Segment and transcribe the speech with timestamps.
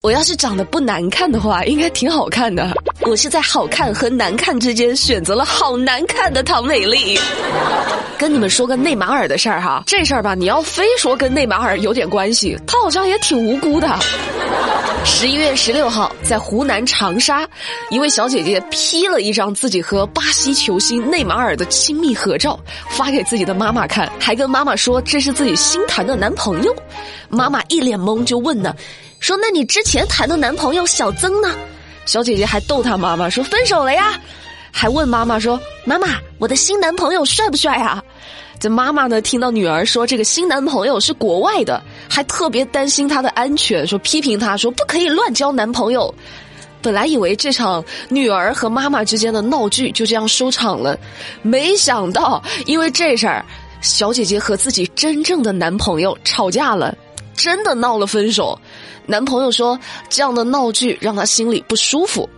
[0.00, 2.72] 我要是长得不难看的话，应该挺好看的。
[3.00, 7.18] 我是在好看和难看之间选择了好难看的唐美丽。
[8.16, 13.98] 跟你们说个内马尔的事儿哈，这事儿吧，你要非说跟内马尔有点关系，他好像也挺无辜的。
[15.04, 17.44] 十一月十六号，在湖南长沙，
[17.90, 22.56] 一位小姐姐 P 了一张自己和巴西球星内马尔的亲密合照，
[22.88, 26.72] 发给自己的妈妈看，还跟妈妈说这是自己新谈的男朋友。
[27.28, 28.72] 妈妈一脸懵，就问呢。
[29.20, 31.54] 说：“那你之前谈的男朋友小曾呢？”
[32.06, 34.20] 小姐姐还逗她妈妈说：“分手了呀。”
[34.70, 38.02] 还问妈妈说：“妈妈，我的新男朋友帅不帅啊？”
[38.60, 46.12] 这妈妈呢，听到女儿说这个新男朋友是国外的，还特别担心他的安全，说批评他说不可以乱交男朋友。
[46.82, 50.98] 本来以为这场女儿和妈妈之间的闹剧就这样收场了，
[51.42, 53.44] 没想到因为这事儿，
[53.80, 56.96] 小姐姐和自己真正的男朋友吵架了。
[57.38, 58.58] 真的闹了分手，
[59.06, 62.28] 男朋友说这样的闹剧让她心里不舒服，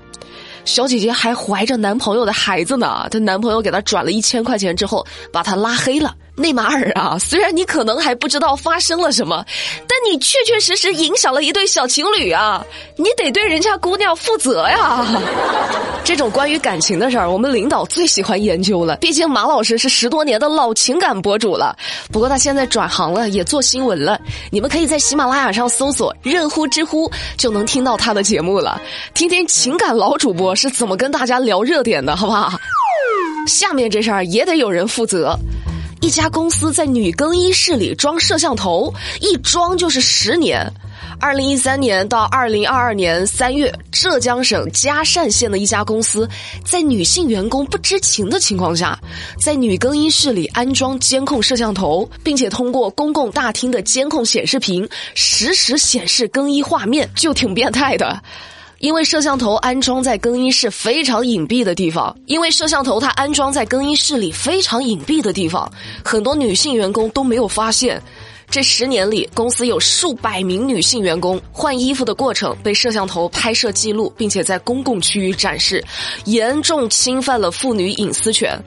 [0.66, 6.14] 小姐姐还怀着男朋友的孩子呢，她男朋友给她转了一千块钱之后，把她拉黑了。
[6.40, 9.44] 内马尔啊，虽然你可能还不知道发生了什么，
[9.86, 12.64] 但你确确实实影响了一对小情侣啊！
[12.96, 15.06] 你得对人家姑娘负责呀。
[16.02, 18.96] 这种关于感情的事儿，我们领导最喜欢研究了。
[18.96, 21.76] 毕竟马老师是十多年的老情感博主了，
[22.10, 24.18] 不过他现在转行了，也做新闻了。
[24.50, 28.80] 你们可以在喜马拉雅上搜索“任乎知乎”，就能听到他的节目了，
[29.14, 32.52] 听听情感老主播是怎么跟大家聊热点的，好不好？
[33.46, 35.36] 下面这事儿也得有人负责。
[36.00, 40.66] 一家公司在女更衣室里装摄像头，一装就是十年。
[41.20, 46.26] 二零一三年到二零二二年三月，浙江省嘉善县的一家公司，
[46.64, 48.98] 在女性员工不知情的情况下，
[49.38, 58.18] 在女更衣室里安装监控摄像头，并且通过公共大厅的监控显示屏实时显示更衣画面，就挺变态的。
[58.80, 65.70] 因为摄像头安装在更衣室非常隐蔽的地方，因为摄像头它安装在更衣室里非常隐蔽的地方，
[66.02, 68.02] 很多女性员工都没有发现。
[68.48, 75.84] 这十年里，公司有数百名女性员工换衣服的过程被摄像头拍摄记录，并且在公共区域展示，
[76.24, 78.58] 严重侵犯了妇女隐私权。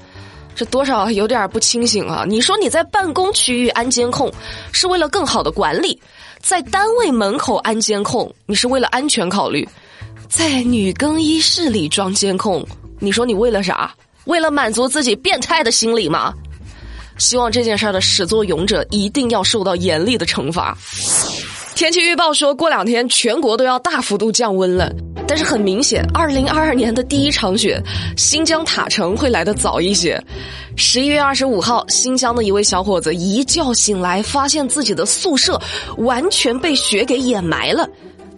[0.56, 2.24] 这多少有点不清醒啊！
[2.28, 4.32] 你说你在办公区域安监控，
[4.72, 5.98] 是为了更好的管理；
[6.40, 9.68] 在单位门口安监控，你是为了安全考虑。
[10.36, 12.66] 在女更衣室里装监控，
[12.98, 13.94] 你说你为了啥？
[14.26, 16.34] 为了满足自己变态的心理吗？
[17.20, 20.76] 希望这件事儿的始作俑者一定要受到严厉的惩罚。
[21.76, 24.92] 天气预报说过两天全国都要大幅度降温了，
[25.28, 27.80] 但是很明显，二零二二年的第一场雪，
[28.18, 30.20] 新疆塔城会来的早一些。
[30.76, 35.62] 十一月二十五号，新疆的一位小伙子一觉醒来，发现自己的宿舍
[35.98, 37.88] 完全被雪给掩埋了。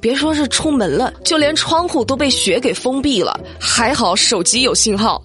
[0.06, 3.40] 别说是出门了，就连窗户都被雪给封闭了。
[3.60, 5.20] 还好手机有信号，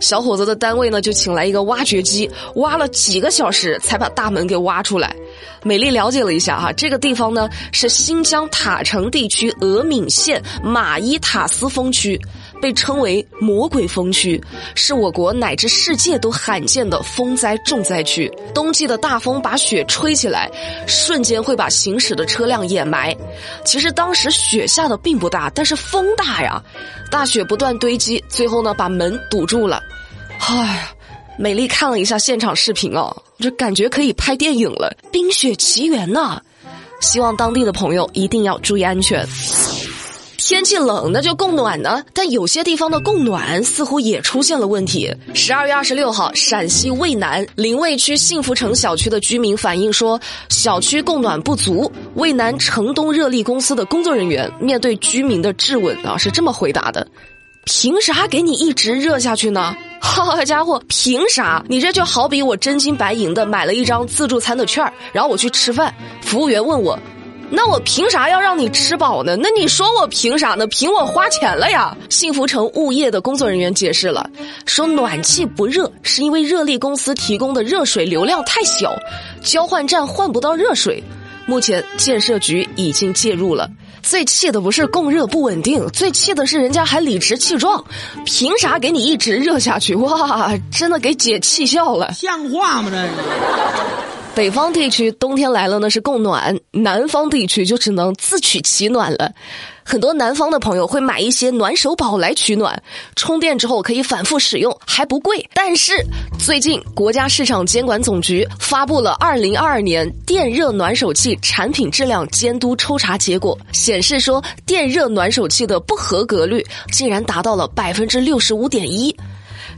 [0.00, 5.14] 小伙子的单位呢就请来一个挖掘机，挖了几个小时才把大门给挖出来。
[5.62, 12.20] 美丽了解了一下哈，这个地方呢是新疆塔城地区额敏县玛依塔斯风区。
[12.60, 14.40] 被称为“魔鬼风区”，
[14.76, 18.32] 是我国乃至世界都罕见的风灾重灾区。
[18.54, 20.48] 冬季的大风把雪吹起来，
[20.86, 23.12] 瞬间会把行驶的车辆掩埋。
[23.64, 26.62] 其实当时雪下的并不大，但是风大呀，
[27.10, 29.82] 大雪不断堆积，最后呢把门堵住了。
[30.48, 30.88] 哎，
[31.38, 36.40] 美丽看了一下现场视频哦，这感觉可以拍电影了，《冰雪奇缘》呐！
[37.00, 39.26] 希望当地的朋友一定要注意安全。
[40.36, 42.04] 天气冷，那就供暖呢。
[42.12, 45.14] 但有些地方的供暖似乎也出现了问题。
[45.32, 51.90] 十二月二十六号，陕西渭南临渭区幸福城小区的居民反映说，小区供暖不足。
[52.16, 57.06] 渭南城东热力公司的工作人员面对居民的质问啊，是这么回答的
[57.64, 59.74] ：“凭啥给你一直热下去呢？
[60.00, 61.64] 好家伙，凭啥？
[61.68, 66.98] 你这就好比我真金白银的买了一张自助餐的券儿然后我去吃饭，服务员问我。”
[67.54, 69.36] 那我凭啥要让你吃饱呢？
[69.36, 70.66] 那你说我凭啥呢？
[70.68, 71.94] 凭我花钱了呀！
[72.08, 74.28] 幸福城物业的工作人员解释了，
[74.64, 78.96] 说暖气不热是因为热力公司提供的热水流量太小，
[79.42, 81.02] 交换站换不到热水。
[81.44, 83.68] 目前建设局已经介入了。
[84.02, 87.82] 最气的不是供热不稳定，最气的是人家还理直气壮，
[88.24, 89.94] 凭啥给你一直热下去？
[89.94, 92.90] 哇，真的给姐气笑了，像话吗？
[92.90, 93.91] 这个。
[94.34, 99.30] 北方地区冬天来了呢是供暖，南方地区就只能自取其暖了。
[99.84, 102.82] 很多南方的朋友会买一些暖手宝来取暖，
[103.14, 105.46] 充电之后可以反复使用，还不贵。
[105.52, 105.92] 但是
[106.38, 119.14] 最近国家市场监管总局发布了二零二二年电热暖手器产品质量监督抽查结果，显示说电热暖手器的不合格率竟然达到了百分之六十五点一。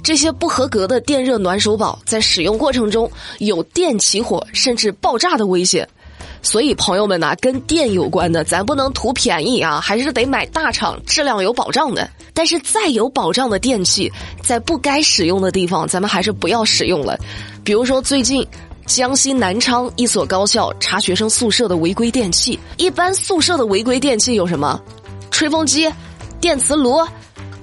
[0.05, 5.89] 这些不合格的电热暖手宝在使用过程中有电起火甚至爆炸的危险，
[6.43, 12.07] 所以朋友们呐，跟电有关的咱不能图便宜啊，还是得买大厂质量有保障的。
[12.35, 14.13] 但是再有保障的电器，
[14.43, 17.19] 在不该使用的地方，咱们还是不要使用了。
[17.65, 18.47] 比如说最近
[18.85, 24.79] 江西南昌一所高校查学生宿舍的违规电器，一般宿舍的违规电器有什么？
[25.31, 25.91] 吹风机、
[26.43, 27.01] 电磁炉。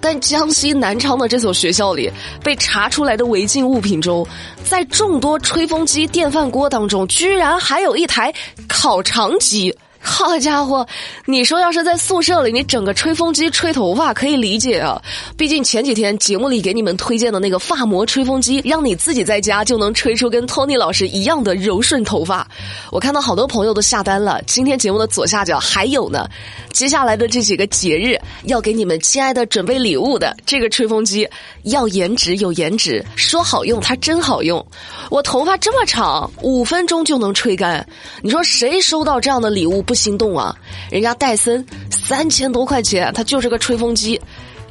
[0.01, 2.11] 但江西南昌的这所学校里
[2.43, 4.27] 被查出来的违禁物品中，
[4.63, 8.33] 在众多吹风机、电饭锅当中，居然还有一台
[8.67, 9.73] 烤肠机。
[10.03, 10.85] 好家伙，
[11.25, 14.99] 你说要是在宿舍里，你整个吹风机吹头发可以理解啊。
[15.37, 22.47] 毕竟前几天节目里给你们推荐的那个发膜吹风机，让你自己在家就能吹出跟 Tony 老师一样的柔顺头发。
[22.91, 24.41] 我看到好多朋友都下单了。
[24.47, 26.27] 今天节目的左下角还有呢。
[26.73, 31.27] 接下来的这几个节日要给你们亲爱的准备礼物的这个吹风机，
[31.63, 34.65] 要颜值有颜值，说好用它真好用。
[35.11, 37.85] 我头发这么长，五分钟就能吹干。
[38.23, 39.83] 你说谁收到这样的礼物？
[39.91, 40.55] 不心动啊！
[40.89, 44.17] 人家戴森三千多块钱，它就是个吹风机，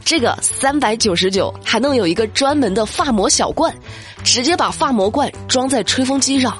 [0.02, 3.70] 这个三百九十九还能有一个专门的发膜小罐，
[4.24, 6.56] 直接把发膜罐装在吹风机上，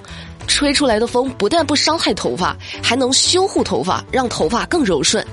[0.47, 5.27] 吹出来的风不但不伤害头发，还能修护头发，让头发更柔顺。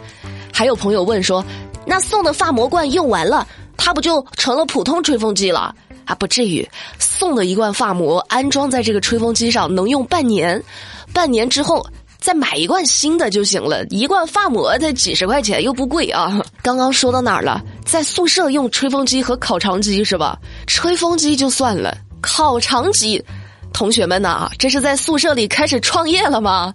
[0.53, 1.43] 还有朋友问说，
[1.85, 3.45] 那送的发膜罐用完了，
[3.75, 5.75] 它不就成了普通吹风机了？
[6.05, 6.65] 啊，不至于，
[6.97, 10.63] 送的一罐发膜安装在这个吹风机上能用半年，
[11.11, 11.85] 半年之后。
[12.19, 16.41] 再买一罐新的就行了，一罐发膜才几十块钱，又不贵啊。
[16.61, 17.61] 刚刚说到哪儿了？
[17.85, 20.37] 在宿舍用吹风机和烤肠机是吧？
[20.65, 23.23] 吹风机就算了，烤肠机，
[23.71, 26.73] 同学们呐，这是在宿舍里开始创业了吗？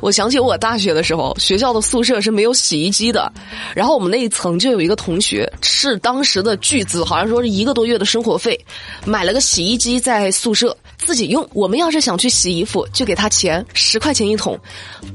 [0.00, 3.32] 我想起我大学的时候，学校的宿舍是没有洗衣机的，
[3.74, 8.58] 然后我们那一层就有一个同学，是当时的巨资，好像说是一个多月的生活费，
[9.04, 11.48] 买了个洗衣机在宿舍自己用。
[11.52, 14.58] 我们要是想去洗衣服，就给他钱，十块钱一桶，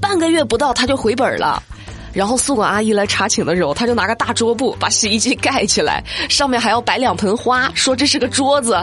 [0.02, 1.62] 半个月不到他就回本了。
[2.14, 8.80] 然后宿管阿姨来查寝的时候，他就拿个大桌布把洗衣机盖起来，上面还要摆两盆花，说这是个桌子。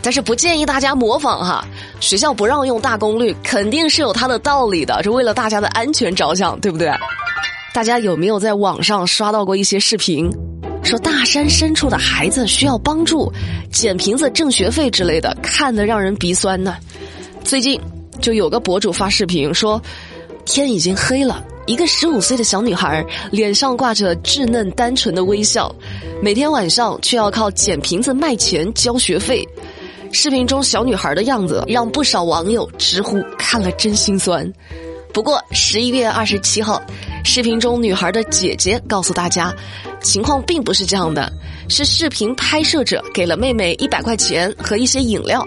[0.00, 1.66] 但是不建议大家模仿哈，
[2.00, 6.90] 学校不让用大功率，肯定是有它的道理的，是为了大家的安全着想，对不对？
[7.74, 10.30] 大家有没有在网上刷到过一些视频，
[10.82, 13.32] 说大山深处的孩子需要帮助，
[13.70, 16.76] 捡瓶子挣学费之类的，看得让人鼻酸呢？
[17.44, 17.80] 最近
[18.20, 19.80] 就有个博主发视频说，
[20.50, 21.44] 天已经黑了。
[21.66, 25.72] 一个十五岁的小女孩，脸上挂着稚嫩单纯的微笑，
[26.20, 29.46] 每天晚上却要靠捡瓶子卖钱交学费。
[30.10, 34.52] 视频中小女孩的样子让不少网友直呼看了真心酸。
[35.14, 36.82] 不过十一月二十七号，
[37.24, 39.54] 视频中女孩的姐姐告诉大家，
[40.02, 41.32] 情况并不是这样的。
[41.68, 45.46] 是视频拍摄者给了妹妹一百块钱和一些饮料，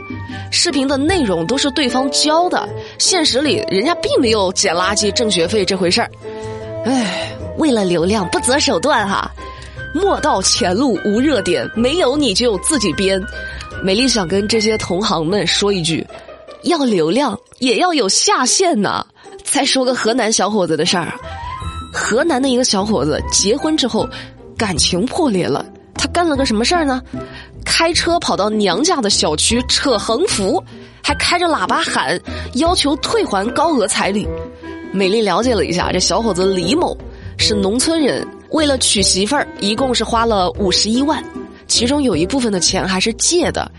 [0.51, 2.67] 视频的内容都是对方教的，
[2.97, 6.09] 现实里人家并没有捡垃圾挣学费这回事儿。
[6.85, 9.29] 唉，为了流量不择手段哈，
[9.93, 13.21] 莫道前路无热点，没有你就自己编。
[13.81, 16.07] 美丽想跟这些同行们说一句：
[16.63, 19.05] 要流量也要有下限呐。
[19.43, 21.13] 再说个河南小伙子的事儿，
[21.91, 24.07] 河南的一个小伙子结婚之后，
[24.63, 25.65] 感情破裂了。
[25.93, 27.01] 他干了个什么事儿呢？
[27.65, 30.63] 开车跑到娘家的小区扯横幅，
[31.03, 32.17] 还开着喇叭喊，
[32.53, 34.25] 要求退还高额彩礼。
[34.93, 36.97] 美丽了解了一下，这小伙子李某
[37.37, 41.21] 是农村人，为了娶媳妇儿，一共是花了五十一万，
[41.67, 43.69] 其中有一部分的钱还是借的。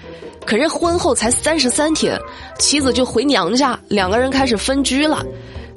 [0.45, 2.21] 可是婚后才三十三天，
[2.59, 5.25] 妻子就回娘家，两个人开始分居了。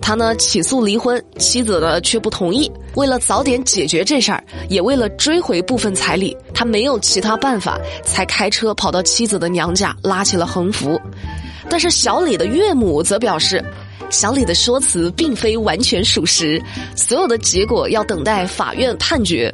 [0.08, 2.72] 他呢起诉离婚，妻子呢却不同意。
[2.96, 10.98] 为了早点解决这事儿，也为了追回部分彩礼，他没有其他办法，才开车跑到妻子的娘家拉起了横幅。
[11.70, 13.62] 但是小李的岳母则表示，
[14.10, 16.58] 小李的说辞并非完全属实，
[16.96, 19.54] 所有的结果要等待法院判决。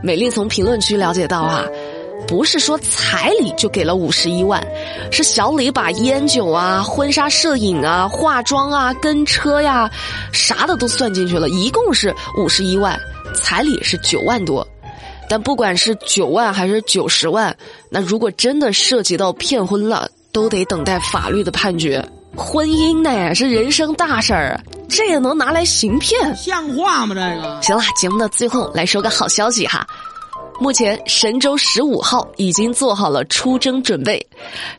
[0.00, 1.64] 美丽从评论区了解到啊。
[2.26, 4.62] 不是说彩礼就给了五十一万，
[5.10, 9.90] 是小李把烟酒啊、婚纱摄影啊、化妆啊、跟车呀，
[10.32, 12.98] 啥的都算进去了，一共是五十一万，
[13.34, 14.66] 彩礼是九万多。
[15.28, 17.54] 但不管是九万还是九十万，
[17.90, 22.02] 那如果真的涉及到骗婚了，都得等待法律的判决。
[22.36, 26.34] 婚姻呢是人生大事儿，这也能拿来行骗？
[26.36, 27.14] 像话吗？
[27.14, 29.86] 这个行了，节目的最后来说个好消息哈。
[30.60, 34.24] 目前神舟十五号已经做好了出征准备，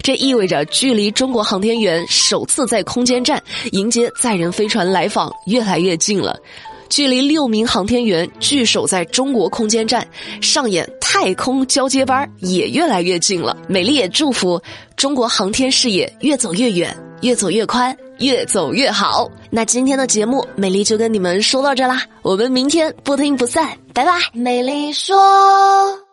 [0.02, 6.38] 这意味着距离中国航天员首次在空间站迎接载人飞船来访越来越近了，
[6.90, 10.06] 距离六名航天员聚首在中国空间站
[10.42, 13.56] 上演太空交接班也越来越近了。
[13.68, 14.62] 美丽也祝福
[14.98, 19.30] 中国航天事业越走越远，越走越宽，越走越好。
[19.50, 23.78] 那今天的节目，美丽就跟你们说到这啦，我们明天不听不散。
[23.94, 26.09] 拜拜，美丽说。